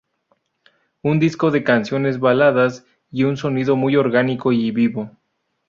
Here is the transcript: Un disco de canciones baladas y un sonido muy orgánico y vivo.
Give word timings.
Un 1.03 1.19
disco 1.19 1.51
de 1.51 1.63
canciones 1.63 2.19
baladas 2.19 2.87
y 3.11 3.25
un 3.25 3.37
sonido 3.37 3.75
muy 3.75 3.97
orgánico 3.97 4.51
y 4.51 4.71
vivo. 4.71 5.11